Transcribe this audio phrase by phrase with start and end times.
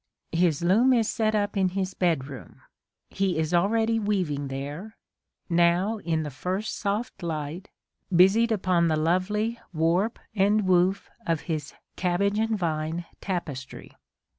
[0.31, 2.59] His loom is set up in his bedroom:
[3.11, 4.97] he is already weaving there,—
[5.47, 7.69] now, in the first soft light,
[8.11, 13.91] busied upon the lovely warp and woof of his "cabbage and vine" tapestry.